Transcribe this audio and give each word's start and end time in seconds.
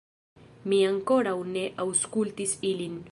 Mi 0.71 0.79
ankoraŭ 0.91 1.35
ne 1.53 1.67
aŭskultis 1.85 2.57
ilin 2.75 3.01